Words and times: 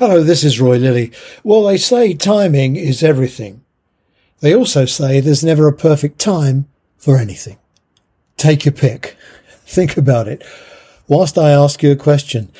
Hello, 0.00 0.22
this 0.22 0.44
is 0.44 0.58
Roy 0.58 0.78
Lilly. 0.78 1.12
Well, 1.44 1.64
they 1.64 1.76
say 1.76 2.14
timing 2.14 2.74
is 2.74 3.02
everything. 3.02 3.62
They 4.40 4.54
also 4.54 4.86
say 4.86 5.20
there's 5.20 5.44
never 5.44 5.68
a 5.68 5.74
perfect 5.74 6.18
time 6.18 6.66
for 6.96 7.18
anything. 7.18 7.58
Take 8.38 8.64
your 8.64 8.72
pick. 8.72 9.18
Think 9.66 9.98
about 9.98 10.26
it. 10.26 10.42
Whilst 11.06 11.36
I 11.36 11.50
ask 11.50 11.82
you 11.82 11.92
a 11.92 11.96
question, 11.96 12.50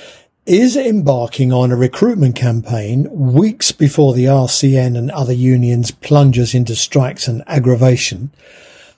is 0.44 0.76
embarking 0.76 1.50
on 1.50 1.72
a 1.72 1.76
recruitment 1.76 2.36
campaign 2.36 3.08
weeks 3.10 3.72
before 3.72 4.12
the 4.12 4.26
RCN 4.26 4.94
and 4.94 5.10
other 5.10 5.32
unions 5.32 5.92
plunges 5.92 6.54
into 6.54 6.76
strikes 6.76 7.26
and 7.26 7.42
aggravation 7.46 8.32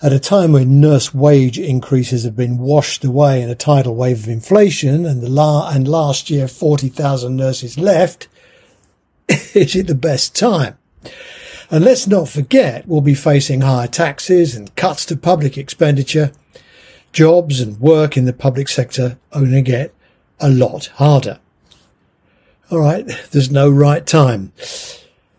at 0.03 0.13
a 0.13 0.19
time 0.19 0.51
when 0.51 0.81
nurse 0.81 1.15
wage 1.15 1.61
increases 1.61 2.25
have 2.25 2.35
been 2.35 2.59
washed 2.59 3.05
away 3.05 3.41
in 3.41 3.49
a 3.49 3.55
tidal 3.55 3.95
wave 3.95 4.25
of 4.25 4.29
inflation 4.29 5.07
and 5.07 5.23
the 5.23 5.29
la- 5.29 5.71
and 5.71 5.87
last 5.87 6.29
year 6.29 6.49
40,000 6.49 7.37
nurses 7.37 7.79
left, 7.79 8.27
is 9.55 9.75
it 9.75 9.87
the 9.87 9.95
best 9.95 10.37
time? 10.37 10.77
And 11.71 11.85
let's 11.85 12.07
not 12.07 12.29
forget, 12.29 12.87
we'll 12.87 13.01
be 13.01 13.15
facing 13.15 13.63
higher 13.63 13.89
taxes 13.89 14.55
and 14.55 14.75
cuts 14.77 15.07
to 15.07 15.17
public 15.17 15.57
expenditure. 15.57 16.33
Jobs 17.13 17.61
and 17.61 17.81
work 17.81 18.17
in 18.17 18.27
the 18.27 18.33
public 18.33 18.69
sector 18.69 19.19
only 19.33 19.63
get 19.63 19.95
a 20.39 20.51
lot 20.51 20.87
harder. 20.97 21.41
All 22.71 22.81
right, 22.81 23.07
there's 23.31 23.51
no 23.51 23.71
right 23.71 24.07
time. 24.07 24.53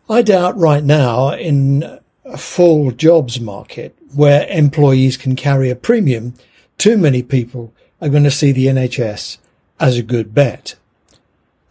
I 0.10 0.22
doubt 0.22 0.58
right 0.58 0.84
now 0.84 1.34
in 1.34 2.00
a 2.26 2.38
full 2.38 2.92
jobs 2.92 3.40
market 3.40 3.96
where 4.16 4.48
employees 4.48 5.18
can 5.18 5.36
carry 5.36 5.70
a 5.70 5.76
premium, 5.76 6.34
too 6.78 6.98
many 6.98 7.22
people 7.22 7.74
are 8.02 8.10
going 8.10 8.24
to 8.24 8.32
see 8.32 8.52
the 8.52 8.68
NHS 8.68 9.38
as 9.80 9.98
a 9.98 10.04
good 10.04 10.34
bet. 10.34 10.76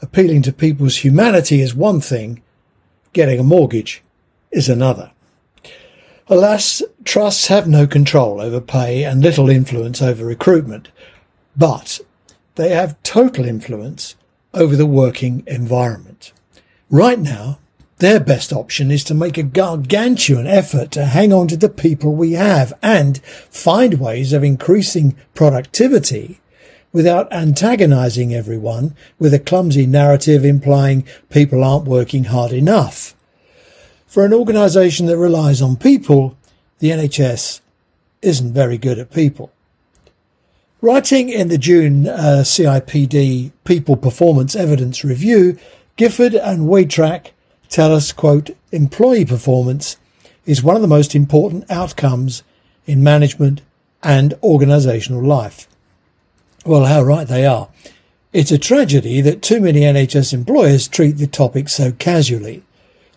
Appealing 0.02 0.42
to 0.42 0.52
people's 0.52 0.98
humanity 0.98 1.60
is 1.60 1.76
one 1.76 2.00
thing, 2.00 2.42
getting 3.12 3.38
a 3.38 3.44
mortgage 3.44 4.02
is 4.50 4.68
another. 4.68 5.12
Alas, 6.26 6.82
trusts 7.04 7.46
have 7.46 7.68
no 7.68 7.86
control 7.86 8.40
over 8.40 8.60
pay 8.60 9.04
and 9.04 9.22
little 9.22 9.48
influence 9.48 10.02
over 10.02 10.24
recruitment, 10.24 10.88
but 11.56 12.00
they 12.56 12.70
have 12.70 13.00
total 13.04 13.44
influence 13.44 14.16
over 14.52 14.74
the 14.74 14.86
working 14.86 15.44
environment. 15.46 16.32
Right 16.90 17.18
now, 17.18 17.60
their 17.98 18.18
best 18.18 18.52
option 18.52 18.90
is 18.90 19.04
to 19.04 19.14
make 19.14 19.38
a 19.38 19.44
gargantuan 19.44 20.48
effort 20.48 20.90
to 20.90 21.06
hang 21.06 21.32
on 21.32 21.46
to 21.46 21.56
the 21.56 21.68
people 21.68 22.14
we 22.14 22.32
have 22.32 22.72
and 22.82 23.22
find 23.24 24.00
ways 24.00 24.32
of 24.32 24.42
increasing 24.42 25.16
productivity 25.34 26.40
without 26.92 27.32
antagonizing 27.32 28.34
everyone 28.34 28.94
with 29.18 29.32
a 29.32 29.38
clumsy 29.38 29.86
narrative 29.86 30.44
implying 30.44 31.06
people 31.30 31.64
aren't 31.64 31.86
working 31.86 32.24
hard 32.24 32.52
enough. 32.52 33.14
For 34.06 34.26
an 34.26 34.34
organization 34.34 35.06
that 35.06 35.16
relies 35.16 35.62
on 35.62 35.76
people, 35.76 36.36
the 36.80 36.90
NHS 36.90 37.60
isn't 38.20 38.52
very 38.52 38.76
good 38.76 38.98
at 38.98 39.10
people. 39.10 39.50
Writing 40.80 41.28
in 41.28 41.48
the 41.48 41.58
June 41.58 42.08
uh, 42.08 42.42
CIPD 42.44 43.52
People 43.64 43.96
Performance 43.96 44.56
Evidence 44.56 45.04
Review, 45.04 45.56
Gifford 45.96 46.34
and 46.34 46.62
Weitrack 46.62 47.30
tell 47.68 47.94
us, 47.94 48.12
quote, 48.12 48.50
employee 48.72 49.24
performance 49.24 49.96
is 50.44 50.62
one 50.62 50.76
of 50.76 50.82
the 50.82 50.88
most 50.88 51.14
important 51.14 51.70
outcomes 51.70 52.42
in 52.84 53.02
management 53.02 53.62
and 54.02 54.34
organizational 54.42 55.22
life. 55.22 55.68
Well, 56.64 56.84
how 56.84 57.02
right 57.02 57.26
they 57.26 57.44
are. 57.44 57.68
It's 58.32 58.52
a 58.52 58.58
tragedy 58.58 59.20
that 59.20 59.42
too 59.42 59.60
many 59.60 59.80
NHS 59.80 60.32
employers 60.32 60.86
treat 60.86 61.18
the 61.18 61.26
topic 61.26 61.68
so 61.68 61.90
casually. 61.90 62.62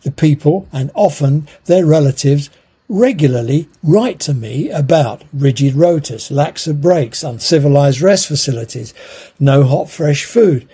The 0.02 0.10
people, 0.10 0.68
and 0.74 0.90
often 0.96 1.48
their 1.66 1.86
relatives, 1.86 2.50
regularly 2.90 3.70
write 3.84 4.20
to 4.22 4.34
me 4.34 4.72
about 4.72 5.24
rigid 5.32 5.76
rotas, 5.76 6.32
lax 6.32 6.66
of 6.66 6.82
breaks, 6.82 7.24
uncivilized 7.24 8.02
rest 8.02 8.28
facilities, 8.28 8.96
no 9.40 9.64
hot 9.64 9.92
fresh 9.92 10.26
food, 10.26 10.68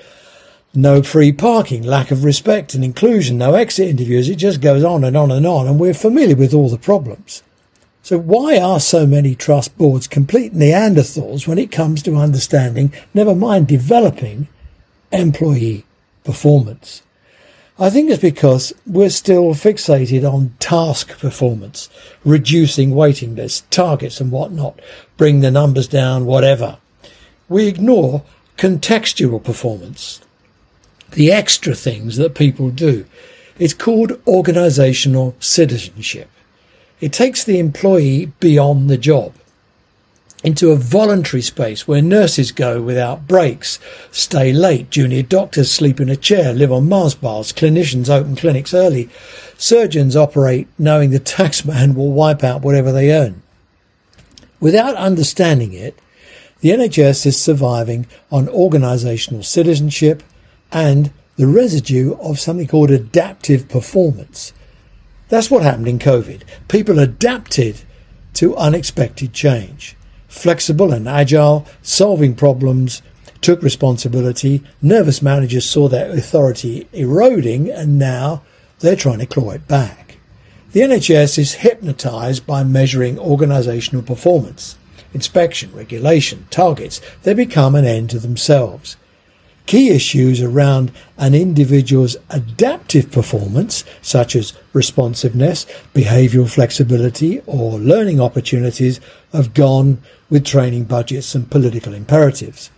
no 0.74 1.04
free 1.04 1.34
parking, 1.34 1.84
lack 1.84 2.10
of 2.10 2.24
respect 2.24 2.74
and 2.74 2.86
inclusion, 2.86 3.38
no 3.38 3.54
exit 3.56 3.90
interviews. 3.90 4.30
It 4.30 4.36
just 4.36 4.62
goes 4.62 4.84
on 4.84 5.04
and 5.04 5.18
on 5.18 5.30
and 5.30 5.46
on, 5.46 5.68
and 5.68 5.78
we're 5.78 5.94
familiar 5.94 6.38
with 6.38 6.54
all 6.54 6.70
the 6.70 6.78
problems. 6.78 7.44
So 8.04 8.18
why 8.18 8.60
are 8.60 8.80
so 8.80 9.06
many 9.06 9.36
trust 9.36 9.78
boards 9.78 10.08
complete 10.08 10.54
Neanderthals 10.54 11.48
when 11.48 11.60
it 11.60 11.72
comes 11.72 12.02
to 12.04 12.16
understanding, 12.16 12.92
never 13.14 13.36
mind 13.36 13.68
developing, 13.68 14.48
employee 15.12 15.86
performance? 16.24 17.04
I 17.78 17.90
think 17.90 18.10
it's 18.10 18.22
because 18.22 18.74
we're 18.86 19.10
still 19.10 19.54
fixated 19.54 20.30
on 20.30 20.56
task 20.60 21.18
performance, 21.20 21.90
reducing 22.26 22.94
waiting 22.96 23.36
lists, 23.36 23.64
targets 23.70 24.20
and 24.20 24.32
whatnot, 24.32 24.80
bring 25.18 25.40
the 25.40 25.52
numbers 25.52 25.88
down, 25.88 26.26
whatever. 26.26 26.78
We 27.50 27.68
ignore 27.68 28.24
contextual 28.58 29.44
performance, 29.44 30.22
the 31.12 31.32
extra 31.32 31.76
things 31.76 32.18
that 32.18 32.36
people 32.36 32.70
do. 32.70 33.06
It's 33.60 33.74
called 33.74 34.20
organizational 34.28 35.36
citizenship. 35.40 36.30
It 37.02 37.12
takes 37.12 37.44
the 37.44 37.58
employee 37.58 38.28
beyond 38.40 38.90
the 38.90 38.98
job 38.98 39.34
into 40.44 40.72
a 40.72 40.76
voluntary 40.76 41.42
space 41.42 41.88
where 41.88 42.02
nurses 42.02 42.52
go 42.52 42.82
without 42.82 43.28
breaks, 43.28 43.80
stay 44.12 44.54
late, 44.54 44.90
junior 44.90 45.22
doctors 45.22 45.72
sleep 45.72 46.00
in 46.00 46.10
a 46.10 46.16
chair, 46.16 46.54
live 46.54 46.72
on 46.72 46.88
Mars 46.88 47.16
bars, 47.16 47.54
clinicians 47.54 48.10
open 48.10 48.36
clinics 48.36 48.74
early, 48.74 49.10
surgeons 49.58 50.16
operate 50.16 50.68
knowing 50.78 51.10
the 51.10 51.20
taxman 51.20 51.96
will 51.96 52.12
wipe 52.12 52.44
out 52.44 52.62
whatever 52.62 52.92
they 52.92 53.12
earn. 53.12 53.42
Without 54.60 54.96
understanding 54.96 55.74
it, 55.74 55.98
the 56.60 56.70
NHS 56.70 57.26
is 57.26 57.42
surviving 57.42 58.06
on 58.32 58.46
organisational 58.46 59.44
citizenship 59.44 60.22
and 60.72 61.12
the 61.36 61.48
residue 61.48 62.14
of 62.18 62.40
something 62.40 62.68
called 62.68 62.92
adaptive 62.92 63.68
performance. 63.68 64.54
That's 65.32 65.50
what 65.50 65.64
happened 65.64 65.88
in 65.88 65.98
COVID. 65.98 66.42
People 66.68 67.00
adapted 67.00 67.84
to 68.34 68.54
unexpected 68.58 69.32
change. 69.32 69.96
Flexible 70.28 70.92
and 70.92 71.08
agile, 71.08 71.66
solving 71.82 72.36
problems, 72.36 73.02
took 73.40 73.64
responsibility. 73.64 74.62
Nervous 74.82 75.22
managers 75.22 75.70
saw 75.70 75.88
their 75.88 76.12
authority 76.12 76.86
eroding 76.92 77.72
and 77.72 77.98
now 77.98 78.42
they're 78.80 78.98
trying 78.98 79.20
to 79.20 79.26
claw 79.26 79.52
it 79.52 79.70
back. 79.70 80.18
The 80.74 80.82
NHS 80.82 81.40
is 81.40 81.54
hypnotized 81.54 82.46
by 82.46 82.66
measuring 82.66 83.18
organizational 83.18 84.04
performance. 84.04 84.78
Inspection, 85.14 85.74
regulation, 85.74 86.46
targets, 86.50 87.00
they 87.24 87.34
become 87.34 87.76
an 87.76 87.86
end 87.86 88.10
to 88.10 88.20
themselves. 88.20 88.98
Key 89.66 89.90
issues 89.90 90.42
around 90.42 90.92
an 91.18 91.34
individual's 91.34 92.18
adaptive 92.30 93.12
performance, 93.12 93.86
such 94.02 94.36
as 94.36 94.54
responsiveness, 94.74 95.66
behavioral 95.94 96.52
flexibility, 96.52 97.42
or 97.46 97.80
learning 97.80 98.20
opportunities, 98.20 99.00
have 99.32 99.54
gone 99.54 100.00
with 100.30 100.46
training 100.46 100.86
budgets 100.86 101.36
and 101.36 101.50
political 101.50 101.94
imperatives. 101.94 102.70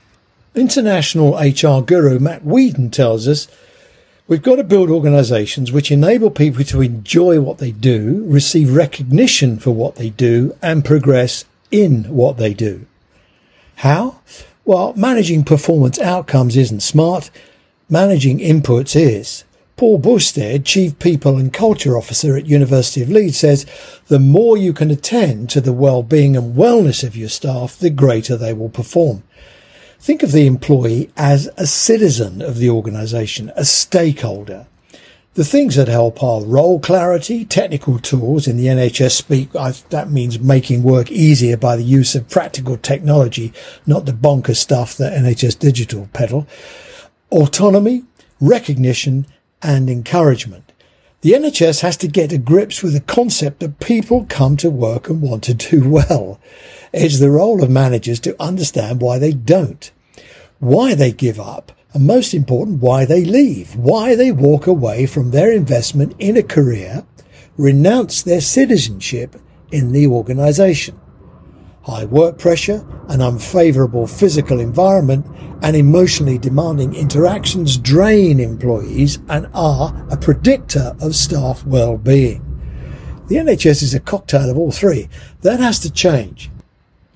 International 0.55 1.35
HR 1.35 1.81
guru 1.81 2.19
Matt 2.19 2.45
Wheaton 2.45 2.91
tells 2.91 3.27
us 3.27 3.47
we've 4.27 4.43
got 4.43 4.57
to 4.57 4.63
build 4.63 4.91
organizations 4.91 5.71
which 5.71 5.91
enable 5.91 6.29
people 6.29 6.63
to 6.65 6.81
enjoy 6.81 7.39
what 7.41 7.57
they 7.57 7.71
do, 7.71 8.23
receive 8.27 8.75
recognition 8.75 9.57
for 9.57 9.71
what 9.71 9.95
they 9.95 10.11
do, 10.11 10.55
and 10.61 10.85
progress 10.85 11.45
in 11.71 12.03
what 12.03 12.37
they 12.37 12.53
do. 12.53 12.85
How? 13.77 14.19
Well, 14.65 14.93
managing 14.95 15.43
performance 15.43 15.99
outcomes 15.99 16.55
isn't 16.55 16.81
smart. 16.81 17.29
Managing 17.89 18.39
inputs 18.39 18.95
is. 18.95 19.43
Paul 19.75 19.99
Boustead, 19.99 20.63
Chief 20.63 20.97
People 20.99 21.37
and 21.37 21.51
Culture 21.51 21.97
Officer 21.97 22.37
at 22.37 22.45
University 22.45 23.01
of 23.01 23.09
Leeds, 23.09 23.37
says 23.37 23.65
the 24.07 24.19
more 24.19 24.55
you 24.55 24.71
can 24.71 24.89
attend 24.89 25.49
to 25.49 25.59
the 25.59 25.73
well-being 25.73 26.37
and 26.37 26.55
wellness 26.55 27.03
of 27.03 27.17
your 27.17 27.27
staff, 27.27 27.77
the 27.77 27.89
greater 27.89 28.37
they 28.37 28.53
will 28.53 28.69
perform. 28.69 29.23
Think 29.99 30.23
of 30.23 30.31
the 30.31 30.47
employee 30.47 31.11
as 31.17 31.49
a 31.57 31.67
citizen 31.67 32.41
of 32.41 32.57
the 32.57 32.69
organisation, 32.69 33.51
a 33.55 33.65
stakeholder. 33.65 34.67
The 35.35 35.43
things 35.43 35.75
that 35.77 35.87
help 35.87 36.21
are 36.21 36.43
role 36.43 36.79
clarity, 36.79 37.43
technical 37.43 37.97
tools 37.97 38.47
in 38.47 38.55
the 38.55 38.67
NHS 38.67 39.13
speak. 39.13 39.51
that 39.53 40.11
means 40.11 40.39
making 40.39 40.83
work 40.83 41.11
easier 41.11 41.57
by 41.57 41.75
the 41.75 41.83
use 41.83 42.13
of 42.13 42.29
practical 42.29 42.77
technology, 42.77 43.51
not 43.87 44.05
the 44.05 44.11
bonkers 44.11 44.57
stuff 44.57 44.95
that 44.97 45.11
NHS 45.11 45.57
Digital 45.57 46.07
peddle. 46.13 46.45
Autonomy, 47.31 48.03
recognition, 48.39 49.25
and 49.63 49.89
encouragement. 49.89 50.71
The 51.21 51.31
NHS 51.31 51.81
has 51.81 51.97
to 51.97 52.07
get 52.07 52.29
to 52.29 52.37
grips 52.37 52.83
with 52.83 52.93
the 52.93 53.01
concept 53.01 53.61
that 53.61 53.79
people 53.79 54.27
come 54.29 54.55
to 54.57 54.69
work 54.69 55.09
and 55.09 55.19
want 55.19 55.43
to 55.45 55.55
do 55.55 55.89
well. 55.89 56.39
It's 56.93 57.19
the 57.19 57.31
role 57.31 57.63
of 57.63 57.71
managers 57.71 58.19
to 58.19 58.39
understand 58.39 59.01
why 59.01 59.17
they 59.17 59.31
don't, 59.31 59.89
why 60.59 60.93
they 60.93 61.11
give 61.11 61.39
up, 61.39 61.71
And 61.93 62.07
most 62.07 62.33
important, 62.33 62.81
why 62.81 63.05
they 63.05 63.23
leave, 63.23 63.75
why 63.75 64.15
they 64.15 64.31
walk 64.31 64.65
away 64.65 65.05
from 65.05 65.29
their 65.29 65.51
investment 65.51 66.15
in 66.17 66.35
a 66.35 66.43
career, 66.43 67.05
renounce 67.55 68.23
their 68.23 68.41
citizenship 68.41 69.35
in 69.71 69.91
the 69.91 70.07
organization. 70.07 70.99
High 71.83 72.05
work 72.05 72.39
pressure, 72.39 72.85
an 73.09 73.21
unfavorable 73.21 74.07
physical 74.07 74.59
environment, 74.59 75.27
and 75.61 75.75
emotionally 75.75 76.37
demanding 76.37 76.95
interactions 76.95 77.77
drain 77.77 78.39
employees 78.39 79.19
and 79.29 79.47
are 79.53 80.07
a 80.09 80.17
predictor 80.17 80.95
of 80.99 81.15
staff 81.15 81.65
well-being. 81.65 82.41
The 83.27 83.35
NHS 83.35 83.83
is 83.83 83.93
a 83.93 83.99
cocktail 83.99 84.49
of 84.49 84.57
all 84.57 84.71
three. 84.71 85.09
That 85.41 85.59
has 85.59 85.79
to 85.79 85.91
change. 85.91 86.49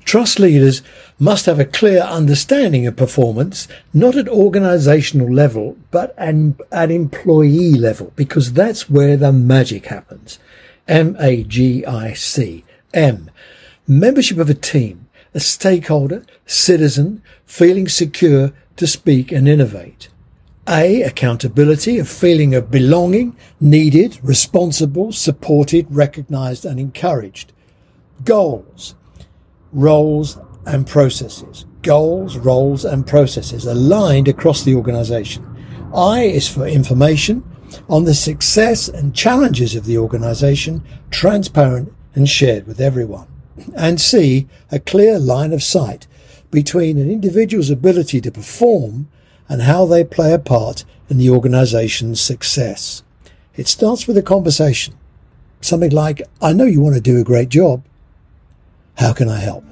Trust 0.07 0.39
leaders 0.39 0.81
must 1.19 1.47
have 1.47 1.59
a 1.59 1.65
clear 1.65 1.99
understanding 1.99 2.87
of 2.87 2.95
performance, 2.95 3.67
not 3.93 4.15
at 4.15 4.27
organisational 4.27 5.29
level, 5.29 5.75
but 5.91 6.17
at 6.17 6.91
employee 6.91 7.73
level, 7.73 8.13
because 8.15 8.53
that's 8.53 8.89
where 8.89 9.17
the 9.17 9.33
magic 9.33 9.87
happens. 9.87 10.39
M-A-G-I-C. 10.87 12.63
M. 12.93 13.29
Membership 13.85 14.37
of 14.37 14.49
a 14.49 14.53
team, 14.53 15.09
a 15.33 15.41
stakeholder, 15.41 16.23
citizen, 16.45 17.21
feeling 17.45 17.89
secure 17.89 18.53
to 18.77 18.87
speak 18.87 19.33
and 19.33 19.45
innovate. 19.45 20.07
A. 20.69 21.01
Accountability, 21.01 21.99
a 21.99 22.05
feeling 22.05 22.55
of 22.55 22.71
belonging, 22.71 23.35
needed, 23.59 24.19
responsible, 24.23 25.11
supported, 25.11 25.85
recognized 25.89 26.63
and 26.63 26.79
encouraged. 26.79 27.51
Goals, 28.23 28.95
roles 29.77 30.37
and 30.65 30.85
processes. 30.85 31.65
Goals, 31.83 32.37
roles 32.37 32.83
and 32.83 33.07
processes 33.07 33.65
aligned 33.65 34.27
across 34.27 34.63
the 34.63 34.75
organization. 34.75 35.45
I 35.95 36.23
is 36.23 36.49
for 36.49 36.67
information 36.67 37.43
on 37.89 38.03
the 38.03 38.13
success 38.13 38.89
and 38.89 39.15
challenges 39.15 39.75
of 39.75 39.85
the 39.85 39.97
organization, 39.97 40.83
transparent 41.11 41.93
and 42.15 42.27
shared 42.27 42.67
with 42.67 42.81
everyone 42.81 43.27
and 43.75 43.99
C, 43.99 44.47
a 44.71 44.79
clear 44.79 45.19
line 45.19 45.53
of 45.53 45.63
sight 45.63 46.07
between 46.51 46.97
an 46.97 47.09
individual's 47.09 47.69
ability 47.69 48.21
to 48.21 48.31
perform 48.31 49.09
and 49.49 49.63
how 49.63 49.85
they 49.85 50.03
play 50.03 50.33
a 50.33 50.39
part 50.39 50.85
in 51.09 51.17
the 51.17 51.29
organization's 51.29 52.21
success. 52.21 53.03
It 53.55 53.67
starts 53.67 54.07
with 54.07 54.17
a 54.17 54.21
conversation. 54.21 54.95
Something 55.61 55.91
like, 55.91 56.21
I 56.41 56.53
know 56.53 56.65
you 56.65 56.81
want 56.81 56.95
to 56.95 57.01
do 57.01 57.19
a 57.19 57.23
great 57.23 57.49
job. 57.49 57.83
How 58.97 59.13
can 59.13 59.29
I 59.29 59.39
help? 59.39 59.63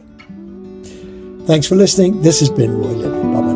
Thanks 1.48 1.68
for 1.68 1.76
listening. 1.76 2.22
This 2.22 2.40
has 2.40 2.50
been 2.50 2.78
Roy 2.78 2.90
Lilly. 2.90 3.34
Bye 3.34 3.42
bye. 3.42 3.55